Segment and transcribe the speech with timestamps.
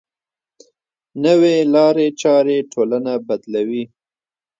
[1.23, 3.83] نوې لارې چارې ټولنه بدلوي.